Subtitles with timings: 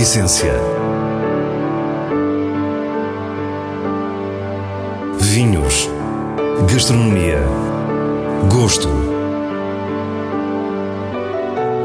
[0.00, 0.54] essência.
[5.18, 5.90] Vinhos.
[6.72, 7.42] Gastronomia.
[8.50, 8.88] Gosto.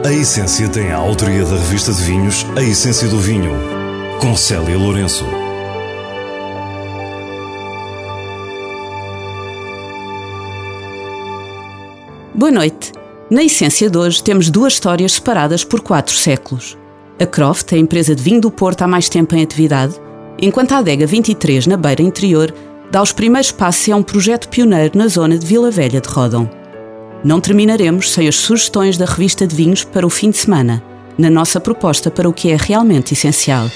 [0.06, 3.52] A Essência tem a autoria da revista de vinhos A Essência do Vinho,
[4.22, 5.26] com Célia Lourenço.
[12.34, 12.94] Boa noite.
[13.30, 16.78] Na Essência de hoje temos duas histórias separadas por quatro séculos.
[17.18, 19.96] A Croft, a empresa de vinho do Porto há mais tempo em atividade,
[20.38, 22.54] enquanto a Adega 23, na Beira Interior,
[22.92, 26.50] dá os primeiros passos a um projeto pioneiro na zona de Vila Velha de Rodão.
[27.24, 30.84] Não terminaremos sem as sugestões da revista de vinhos para o fim de semana,
[31.18, 33.70] na nossa proposta para o que é realmente essencial.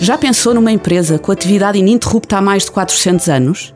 [0.00, 3.74] Já pensou numa empresa com atividade ininterrupta há mais de 400 anos?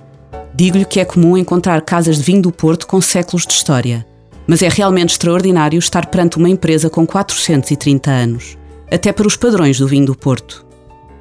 [0.55, 4.07] Digo-lhe que é comum encontrar casas de vinho do Porto com séculos de história
[4.49, 8.57] mas é realmente extraordinário estar perante uma empresa com 430 anos,
[8.91, 10.67] até para os padrões do vinho do Porto.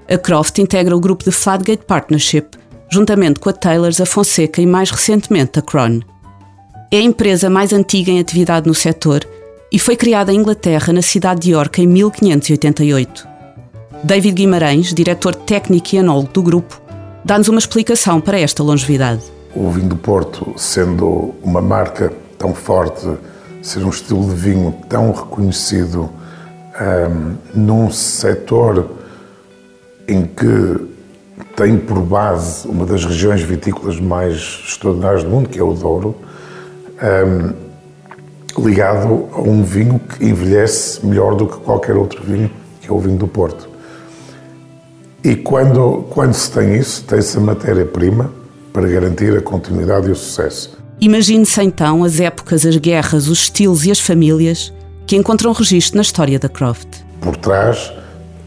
[0.09, 2.51] A Croft integra o grupo de Fladgate Partnership,
[2.89, 5.99] juntamente com a Taylors, a Fonseca e mais recentemente a Crown.
[6.89, 9.27] É a empresa mais antiga em atividade no setor
[9.69, 13.27] e foi criada em Inglaterra, na cidade de York, em 1588.
[14.05, 16.81] David Guimarães, diretor técnico e anólogo do grupo,
[17.25, 19.23] dá-nos uma explicação para esta longevidade.
[19.53, 23.07] O vinho do Porto, sendo uma marca tão forte,
[23.61, 26.09] ser um estilo de vinho tão reconhecido
[26.79, 28.91] um, num setor
[30.07, 30.87] em que
[31.55, 36.15] tem por base uma das regiões vitícolas mais extraordinárias do mundo, que é o Douro,
[37.01, 42.49] um, ligado a um vinho que envelhece melhor do que qualquer outro vinho,
[42.81, 43.69] que é o vinho do Porto.
[45.23, 48.31] E quando, quando se tem isso, tem-se a matéria-prima
[48.71, 50.77] para garantir a continuidade e o sucesso.
[50.99, 54.73] Imagine-se então as épocas, as guerras, os estilos e as famílias
[55.05, 56.87] que encontram registro na história da Croft.
[57.21, 57.93] Por trás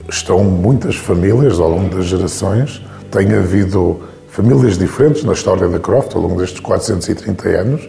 [0.08, 2.82] estão muitas famílias ao longo das gerações.
[3.08, 7.88] Tem havido famílias diferentes na história da Croft ao longo destes 430 anos,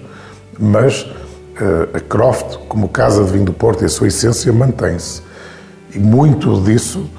[0.59, 5.23] mas uh, a Croft, como casa de vinho do Porto e a sua essência, mantém-se.
[5.91, 7.09] E muito disso,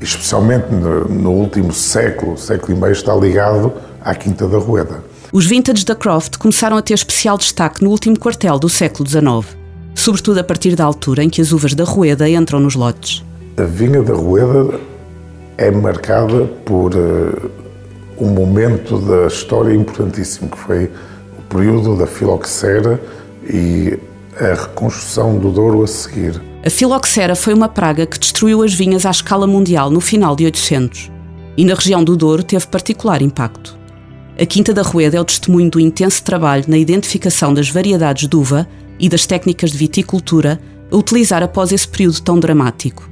[0.00, 5.02] especialmente no último século, século e meio, está ligado à Quinta da Rueda.
[5.30, 9.56] Os vintage da Croft começaram a ter especial destaque no último quartel do século XIX,
[9.94, 13.22] sobretudo a partir da altura em que as uvas da Rueda entram nos lotes.
[13.58, 14.80] A vinha da Rueda
[15.58, 17.50] é marcada por uh,
[18.18, 20.90] um momento da história importantíssimo, que foi
[21.38, 22.98] o período da filoxera
[23.44, 23.98] e
[24.40, 26.40] a reconstrução do Douro a seguir.
[26.64, 30.46] A filoxera foi uma praga que destruiu as vinhas à escala mundial no final de
[30.46, 31.10] 800
[31.54, 33.77] e na região do Douro teve particular impacto.
[34.40, 38.36] A Quinta da Rueda é o testemunho do intenso trabalho na identificação das variedades de
[38.36, 40.60] uva e das técnicas de viticultura
[40.92, 43.10] a utilizar após esse período tão dramático.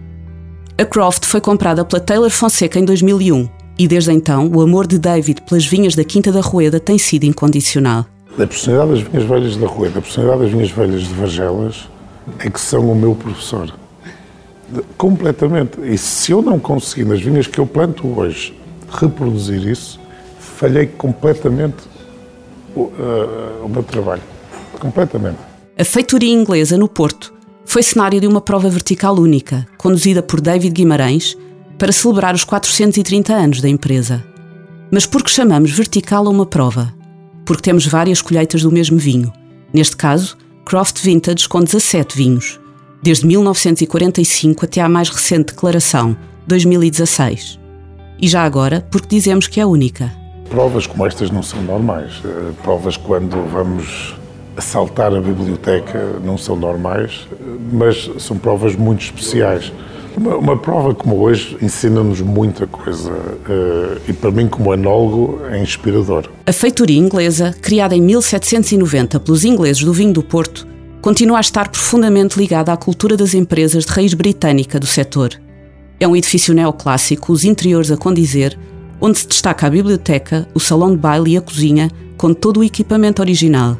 [0.78, 5.00] A Croft foi comprada pela Taylor Fonseca em 2001 e desde então o amor de
[5.00, 8.06] David pelas vinhas da Quinta da Rueda tem sido incondicional.
[8.38, 11.88] A personalidade das vinhas velhas da Rueda, a personalidade das vinhas velhas de Vargelas
[12.38, 13.74] é que são o meu professor.
[14.96, 15.72] Completamente.
[15.82, 18.56] E se eu não conseguir nas vinhas que eu planto hoje
[18.88, 20.05] reproduzir isso,
[20.56, 21.76] falhei completamente
[22.74, 24.22] o, uh, o meu trabalho.
[24.80, 25.38] Completamente.
[25.78, 27.32] A feitoria inglesa no Porto
[27.64, 31.36] foi cenário de uma prova vertical única, conduzida por David Guimarães,
[31.78, 34.24] para celebrar os 430 anos da empresa.
[34.90, 36.94] Mas por que chamamos vertical a uma prova?
[37.44, 39.32] Porque temos várias colheitas do mesmo vinho.
[39.74, 42.58] Neste caso, Croft Vintage com 17 vinhos,
[43.02, 47.58] desde 1945 até à mais recente declaração, 2016.
[48.18, 50.25] E já agora, porque dizemos que é única.
[50.48, 52.22] Provas como estas não são normais.
[52.24, 54.14] Eh, provas quando vamos
[54.56, 57.28] assaltar a biblioteca não são normais,
[57.72, 59.72] mas são provas muito especiais.
[60.16, 65.58] Uma, uma prova como hoje ensina-nos muita coisa uh, e, para mim, como anólogo, é
[65.58, 66.30] inspirador.
[66.46, 70.66] A feitoria inglesa, criada em 1790 pelos ingleses do vinho do Porto,
[71.02, 75.38] continua a estar profundamente ligada à cultura das empresas de raiz britânica do setor.
[76.00, 78.58] É um edifício neoclássico, os interiores a condizer,
[79.00, 82.64] onde se destaca a biblioteca, o salão de baile e a cozinha, com todo o
[82.64, 83.76] equipamento original.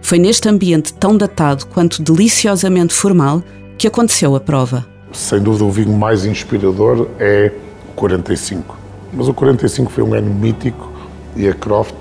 [0.00, 3.42] Foi neste ambiente tão datado quanto deliciosamente formal
[3.76, 4.86] que aconteceu a prova.
[5.12, 7.52] Sem dúvida, o vinho mais inspirador é
[7.90, 8.76] o 45.
[9.12, 10.92] Mas o 45 foi um ano mítico
[11.36, 11.94] e a Croft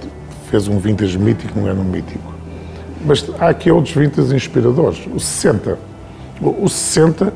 [0.50, 2.34] fez um vintage mítico num ano mítico.
[3.06, 5.08] Mas há aqui outros vintage inspiradores.
[5.14, 5.78] O 60.
[6.42, 7.34] O 60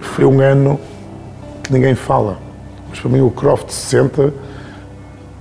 [0.00, 0.78] foi um ano
[1.62, 2.38] que ninguém fala
[2.90, 4.32] mas para mim o Croft 60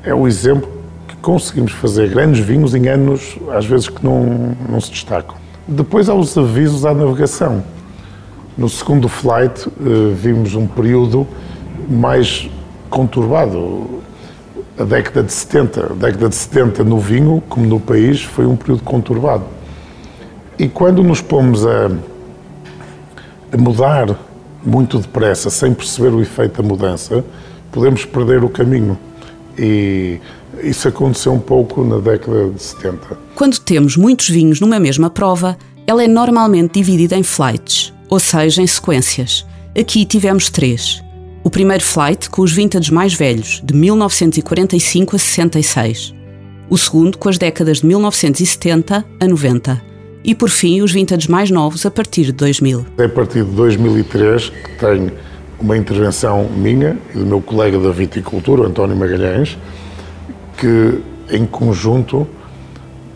[0.03, 0.69] é o exemplo
[1.07, 5.35] que conseguimos fazer grandes vinhos em anos, às vezes, que não, não se destacam.
[5.67, 7.63] Depois há os avisos à navegação.
[8.57, 11.27] No segundo flight, eh, vimos um período
[11.89, 12.49] mais
[12.89, 14.01] conturbado.
[14.79, 18.55] A década de 70, a década de 70 no vinho, como no país, foi um
[18.55, 19.44] período conturbado.
[20.57, 21.91] E quando nos pomos a,
[23.51, 24.15] a mudar
[24.68, 27.24] muito depressa, sem perceber o efeito da mudança,
[27.72, 29.00] podemos perder o caminho.
[29.58, 30.19] E
[30.62, 33.18] isso aconteceu um pouco na década de 70.
[33.34, 38.62] Quando temos muitos vinhos numa mesma prova, ela é normalmente dividida em flights, ou seja,
[38.62, 39.46] em sequências.
[39.80, 41.02] Aqui tivemos três.
[41.44, 46.14] O primeiro flight com os vintage mais velhos, de 1945 a 66.
[46.69, 49.96] O segundo com as décadas de 1970 a 90.
[50.24, 52.86] E por fim, os vintage mais novos a partir de 2000.
[52.98, 55.12] É a partir de 2003 que tenho
[55.60, 59.58] uma intervenção minha e do meu colega da viticultura, António Magalhães,
[60.58, 61.00] que
[61.31, 62.28] em conjunto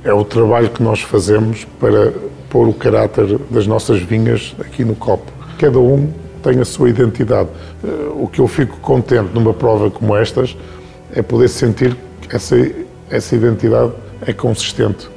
[0.04, 2.14] é o trabalho que nós fazemos para
[2.50, 5.32] pôr o caráter das nossas vinhas aqui no copo.
[5.58, 6.12] Cada um
[6.42, 7.50] tem a sua identidade.
[7.84, 10.58] Eh, o que eu fico contente numa prova como estas
[11.14, 12.56] é poder sentir que essa,
[13.10, 13.92] essa identidade
[14.26, 15.08] é consistente.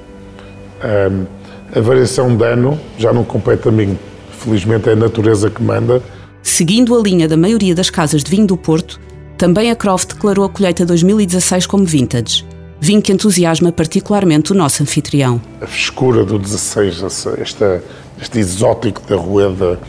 [0.85, 1.25] Um,
[1.73, 3.99] a variação de ano já não compete a mim.
[4.31, 6.03] Felizmente é a natureza que manda.
[6.43, 9.01] Seguindo a linha da maioria das casas de vinho do Porto,
[9.39, 12.45] também a Croft declarou a colheita 2016 como vintage,
[12.81, 15.41] vinho que entusiasma particularmente o nosso anfitrião.
[15.61, 17.03] A frescura do 16,
[17.39, 17.83] esta,
[18.21, 19.81] este exótico da rueda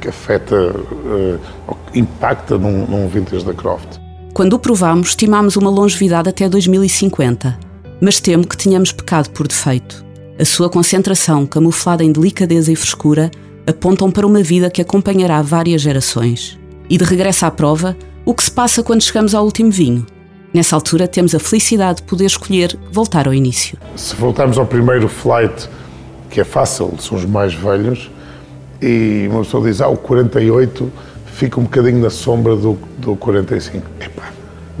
[0.00, 4.00] que afeta, uh, impacta num, num vintage da Croft.
[4.34, 7.58] Quando o provámos, estimámos uma longevidade até 2050,
[8.00, 10.04] mas temo que tenhamos pecado por defeito.
[10.38, 13.30] A sua concentração, camuflada em delicadeza e frescura,
[13.66, 16.58] apontam para uma vida que acompanhará várias gerações.
[16.88, 17.94] E de regresso à prova,
[18.24, 20.06] o que se passa quando chegamos ao último vinho?
[20.52, 23.76] Nessa altura, temos a felicidade de poder escolher voltar ao início.
[23.94, 25.68] Se voltarmos ao primeiro flight,
[26.30, 28.10] que é fácil, são os mais velhos,
[28.80, 30.90] e uma pessoa diz, ah, o 48
[31.26, 33.86] fica um bocadinho na sombra do, do 45.
[34.00, 34.32] Epá,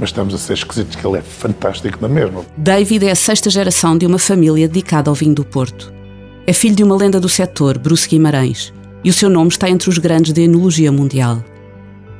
[0.02, 2.44] mas estamos a ser esquisitos, que ele é fantástico na mesma.
[2.56, 5.92] David é a sexta geração de uma família dedicada ao vinho do Porto.
[6.44, 9.88] É filho de uma lenda do setor, Bruce Guimarães, e o seu nome está entre
[9.88, 11.40] os grandes da enologia mundial.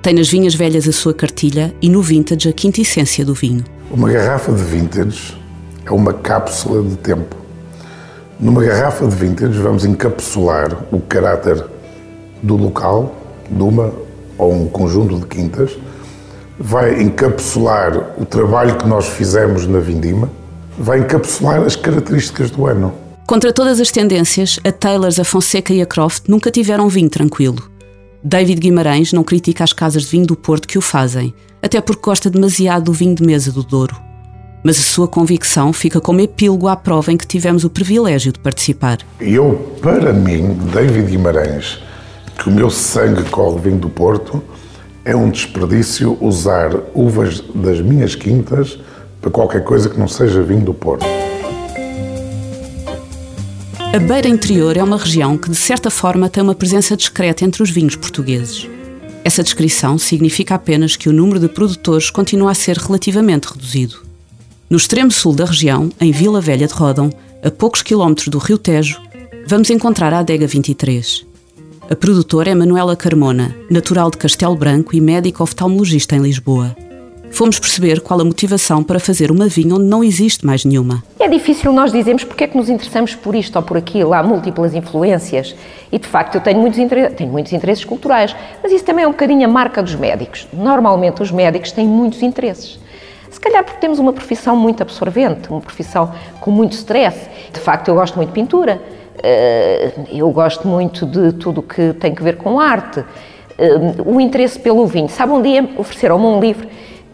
[0.00, 3.64] Tem nas vinhas velhas a sua cartilha e no vintage a quinta essência do vinho.
[3.90, 5.36] Uma garrafa de vintage
[5.84, 7.34] é uma cápsula de tempo.
[8.38, 11.66] Numa garrafa de vintage vamos encapsular o caráter
[12.40, 13.12] do local,
[13.50, 13.92] de uma
[14.38, 15.76] ou um conjunto de quintas,
[16.58, 20.30] vai encapsular o trabalho que nós fizemos na vindima,
[20.78, 22.92] vai encapsular as características do ano.
[23.26, 27.70] Contra todas as tendências, a Taylors, a Fonseca e a Croft nunca tiveram vinho tranquilo.
[28.22, 32.02] David Guimarães não critica as casas de vinho do Porto que o fazem, até porque
[32.02, 33.96] gosta demasiado do vinho de mesa do Douro.
[34.64, 38.38] Mas a sua convicção fica como epílogo à prova em que tivemos o privilégio de
[38.38, 38.98] participar.
[39.20, 41.80] Eu, para mim, David Guimarães,
[42.38, 44.42] que o meu sangue corre vinho do Porto,
[45.04, 48.78] é um desperdício usar uvas das minhas quintas
[49.20, 51.04] para qualquer coisa que não seja vinho do Porto.
[53.94, 57.62] A Beira Interior é uma região que, de certa forma, tem uma presença discreta entre
[57.62, 58.66] os vinhos portugueses.
[59.24, 64.02] Essa descrição significa apenas que o número de produtores continua a ser relativamente reduzido.
[64.70, 67.10] No extremo sul da região, em Vila Velha de Rodão,
[67.44, 69.00] a poucos quilómetros do Rio Tejo,
[69.46, 71.31] vamos encontrar a Adega 23.
[71.90, 76.74] A produtora é Manuela Carmona, natural de Castelo Branco e médica oftalmologista em Lisboa
[77.32, 81.02] fomos perceber qual a motivação para fazer uma vinha onde não existe mais nenhuma.
[81.18, 84.22] É difícil nós dizermos porque é que nos interessamos por isto ou por aquilo, há
[84.22, 85.56] múltiplas influências
[85.90, 86.78] e de facto eu tenho muitos,
[87.16, 90.46] tenho muitos interesses culturais, mas isso também é um bocadinho a marca dos médicos.
[90.52, 92.78] Normalmente os médicos têm muitos interesses.
[93.30, 97.18] Se calhar porque temos uma profissão muito absorvente, uma profissão com muito stress.
[97.50, 98.80] De facto, eu gosto muito de pintura,
[100.10, 103.04] eu gosto muito de tudo que tem que ver com arte,
[103.58, 105.08] eh, o interesse pelo vinho.
[105.08, 106.66] Sabe, um dia ofereceram-me um livro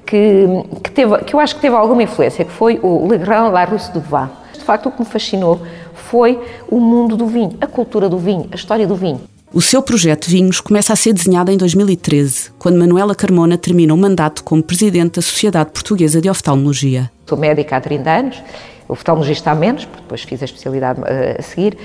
[0.06, 0.46] que,
[0.82, 3.92] que, teve, que eu acho que teve alguma influência, que foi o Le Grand Larousse
[3.92, 4.28] du Vin.
[4.54, 5.60] De facto, o que me fascinou
[5.94, 9.20] foi o mundo do vinho, a cultura do vinho, a história do vinho.
[9.52, 13.96] O seu projeto Vinhos começa a ser desenhado em 2013, quando Manuela Carmona termina o
[13.96, 17.10] um mandato como presidente da Sociedade Portuguesa de Oftalmologia.
[17.26, 18.42] Sou médica há 30 anos,
[18.88, 21.76] oftalmologista há menos, porque depois fiz a especialidade eh, a seguir.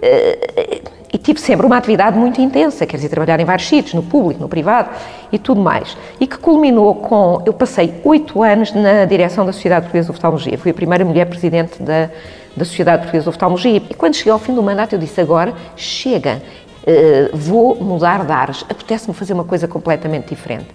[0.00, 0.82] Eh,
[1.12, 4.40] e tive sempre uma atividade muito intensa, quer dizer, trabalhar em vários sítios, no público,
[4.40, 4.90] no privado
[5.30, 5.96] e tudo mais.
[6.18, 7.40] E que culminou com.
[7.46, 10.58] Eu passei oito anos na direção da Sociedade Portuguesa de Oftalmologia.
[10.58, 12.10] Fui a primeira mulher presidente da,
[12.56, 13.76] da Sociedade Portuguesa de Oftalmologia.
[13.76, 16.42] E quando cheguei ao fim do mandato, eu disse: agora chega,
[16.82, 20.66] uh, vou mudar de ares, apetece-me fazer uma coisa completamente diferente.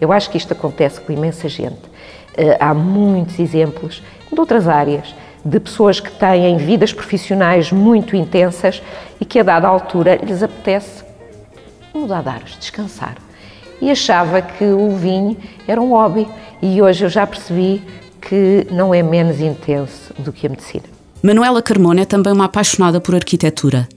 [0.00, 1.92] Eu acho que isto acontece com imensa gente.
[2.58, 4.02] Há muitos exemplos
[4.32, 8.82] de outras áreas de pessoas que têm vidas profissionais muito intensas
[9.20, 11.02] e que a dada altura lhes apetece
[11.92, 13.16] mudar de ares, descansar.
[13.80, 15.36] E achava que o vinho
[15.66, 16.28] era um hobby
[16.60, 17.82] e hoje eu já percebi
[18.20, 20.84] que não é menos intenso do que a medicina.
[21.22, 23.88] Manuela Carmona é também uma apaixonada por arquitetura.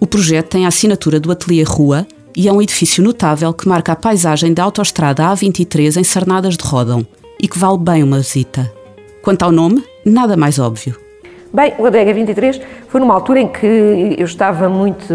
[0.00, 3.92] O projeto tem a assinatura do Ateliê Rua e é um edifício notável que marca
[3.92, 7.06] a paisagem da autoestrada A23 em Sarnadas de Rodão
[7.40, 8.70] e que vale bem uma visita.
[9.24, 10.96] Quanto ao nome, nada mais óbvio.
[11.50, 15.14] Bem, o Adega 23 foi numa altura em que eu estava muito,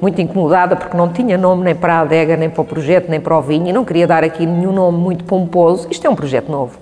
[0.00, 3.20] muito incomodada porque não tinha nome nem para a adega, nem para o projeto, nem
[3.20, 5.88] para o vinho e não queria dar aqui nenhum nome muito pomposo.
[5.90, 6.78] Isto é um projeto novo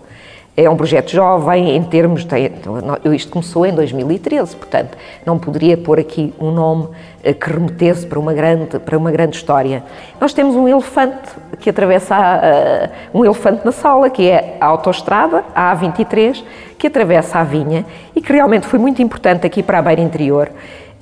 [0.64, 5.76] é um projeto jovem em termos de, então, isto começou em 2013, portanto não poderia
[5.76, 6.88] pôr aqui um nome
[7.22, 9.84] eh, que remetesse para uma grande para uma grande história.
[10.20, 15.44] Nós temos um elefante que atravessa uh, um elefante na sala que é a autoestrada
[15.54, 16.42] a A23
[16.76, 17.86] que atravessa a vinha
[18.16, 20.50] e que realmente foi muito importante aqui para a beira interior.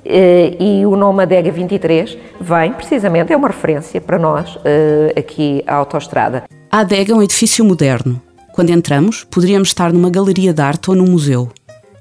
[0.05, 4.55] Uh, e o nome Adega 23 vem precisamente é uma referência para nós
[5.17, 6.43] aqui à autoestrada.
[6.71, 8.21] A adega é um edifício moderno
[8.57, 11.47] quando entramos, poderíamos estar numa galeria de arte ou num museu.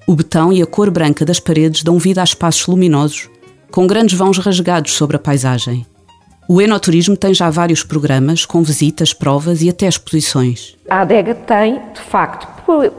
[0.07, 3.29] O betão e a cor branca das paredes dão vida a espaços luminosos,
[3.71, 5.85] com grandes vãos rasgados sobre a paisagem.
[6.49, 10.79] O enoturismo tem já vários programas, com visitas, provas e até exposições.
[10.89, 12.49] A adega tem, de facto,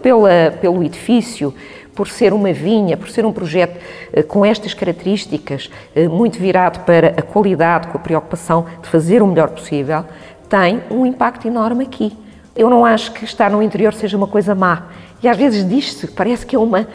[0.03, 1.51] pela, pelo edifício,
[1.95, 3.75] por ser uma vinha, por ser um projeto
[4.13, 9.23] eh, com estas características, eh, muito virado para a qualidade, com a preocupação de fazer
[9.23, 10.05] o melhor possível,
[10.47, 12.15] tem um impacto enorme aqui.
[12.57, 14.87] Eu não acho que estar no interior seja uma coisa má.
[15.21, 16.87] E às vezes diz-se, parece que é, uma,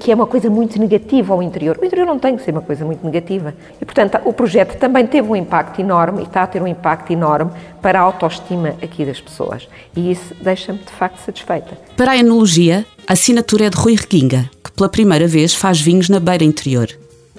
[0.00, 1.78] que é uma coisa muito negativa ao interior.
[1.80, 3.54] O interior não tem que ser uma coisa muito negativa.
[3.80, 7.12] E, portanto, o projeto também teve um impacto enorme e está a ter um impacto
[7.12, 9.68] enorme para a autoestima aqui das pessoas.
[9.96, 11.78] E isso deixa-me, de facto, satisfeita.
[11.96, 16.08] Para a enologia, a assinatura é de Rui Reguinga, que pela primeira vez faz vinhos
[16.08, 16.88] na beira interior.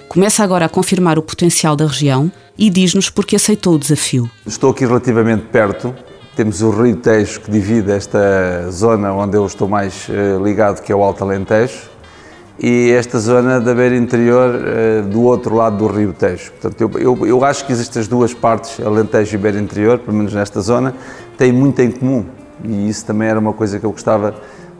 [0.08, 4.30] Começa agora a confirmar o potencial da região e diz-nos porque aceitou o desafio.
[4.46, 5.94] Estou aqui relativamente perto
[6.36, 10.92] temos o Rio Tejo que divide esta zona onde eu estou mais uh, ligado, que
[10.92, 11.88] é o Alto Alentejo,
[12.60, 16.52] e esta zona da beira interior uh, do outro lado do Rio Tejo.
[16.52, 20.14] Portanto, eu, eu, eu, acho que existem as duas partes, Alentejo e beira interior, pelo
[20.14, 20.94] menos nesta zona,
[21.38, 22.26] têm muito em comum.
[22.62, 24.34] E isso também era uma coisa que eu gostava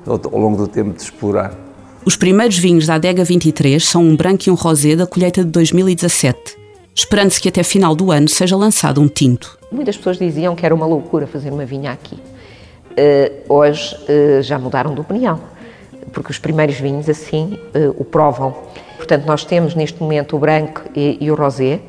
[0.06, 1.54] ao longo do tempo de explorar.
[2.04, 5.50] Os primeiros vinhos da Adega 23 são um branco e um rosé da colheita de
[5.50, 6.65] 2017
[6.96, 9.58] esperando-se que até final do ano seja lançado um tinto.
[9.70, 12.14] Muitas pessoas diziam que era uma loucura fazer uma vinha aqui.
[12.16, 15.38] Uh, hoje uh, já mudaram de opinião,
[16.10, 18.56] porque os primeiros vinhos assim uh, o provam.
[18.96, 21.80] Portanto, nós temos neste momento o branco e, e o rosé.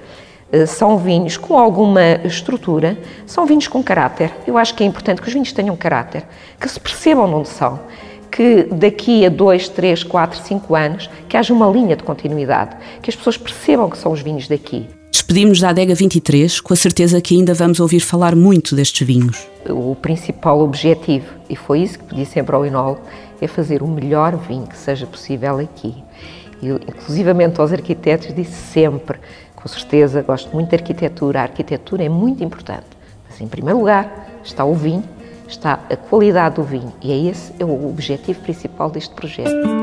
[0.65, 4.31] São vinhos com alguma estrutura, são vinhos com caráter.
[4.47, 6.23] Eu acho que é importante que os vinhos tenham caráter,
[6.57, 7.81] que se percebam de onde são,
[8.31, 13.09] que daqui a 2, 3, 4, 5 anos que haja uma linha de continuidade, que
[13.09, 14.87] as pessoas percebam que são os vinhos daqui.
[15.17, 19.47] Despedimos da Adega 23 com a certeza que ainda vamos ouvir falar muito destes vinhos.
[19.67, 22.99] O principal objetivo, e foi isso que pedi sempre ao Inol,
[23.41, 25.95] é fazer o melhor vinho que seja possível aqui.
[26.61, 29.17] E, inclusivamente aos arquitetos disse sempre,
[29.55, 32.85] com certeza, gosto muito de arquitetura, a arquitetura é muito importante,
[33.27, 35.03] mas em primeiro lugar está o vinho,
[35.47, 39.76] está a qualidade do vinho e é esse é o objetivo principal deste projeto.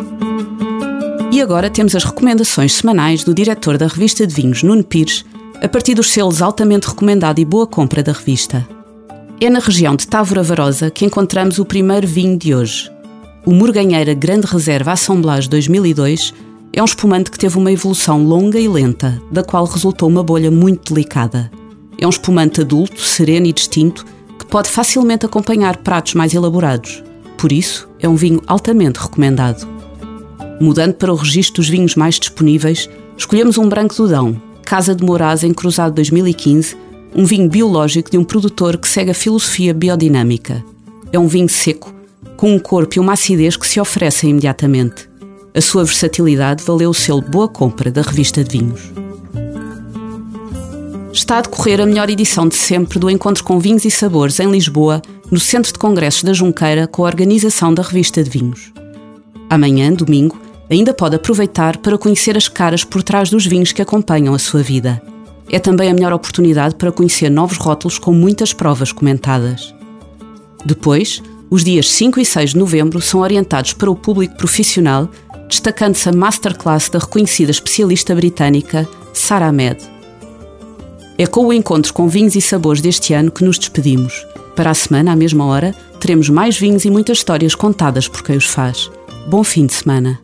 [1.34, 5.24] E agora temos as recomendações semanais do diretor da revista de vinhos, Nuno Pires,
[5.60, 8.64] a partir dos selos altamente recomendado e boa compra da revista.
[9.40, 12.88] É na região de Távora Varosa que encontramos o primeiro vinho de hoje.
[13.44, 16.32] O Murganheira Grande Reserva Assemblage 2002
[16.72, 20.52] é um espumante que teve uma evolução longa e lenta, da qual resultou uma bolha
[20.52, 21.50] muito delicada.
[21.98, 24.06] É um espumante adulto, sereno e distinto
[24.38, 27.02] que pode facilmente acompanhar pratos mais elaborados.
[27.36, 29.73] Por isso, é um vinho altamente recomendado.
[30.60, 35.04] Mudando para o registro dos vinhos mais disponíveis, escolhemos um branco do Dão, Casa de
[35.04, 36.76] Moraz em Cruzado 2015,
[37.14, 40.64] um vinho biológico de um produtor que segue a filosofia biodinâmica.
[41.12, 41.94] É um vinho seco,
[42.36, 45.08] com um corpo e uma acidez que se oferecem imediatamente.
[45.54, 48.92] A sua versatilidade valeu o selo Boa Compra da revista de vinhos.
[51.12, 54.50] Está a decorrer a melhor edição de sempre do Encontro com Vinhos e Sabores em
[54.50, 58.72] Lisboa, no Centro de Congressos da Junqueira, com a organização da revista de vinhos.
[59.48, 60.36] Amanhã, domingo,
[60.70, 64.62] ainda pode aproveitar para conhecer as caras por trás dos vinhos que acompanham a sua
[64.62, 65.02] vida.
[65.50, 69.74] É também a melhor oportunidade para conhecer novos rótulos com muitas provas comentadas.
[70.64, 75.08] Depois, os dias 5 e 6 de novembro são orientados para o público profissional,
[75.48, 79.78] destacando-se a masterclass da reconhecida especialista britânica Sarah Med.
[81.16, 84.26] É com o encontro com vinhos e sabores deste ano que nos despedimos.
[84.56, 88.36] Para a semana, à mesma hora, teremos mais vinhos e muitas histórias contadas por quem
[88.36, 88.90] os faz.
[89.28, 90.23] Bom fim de semana!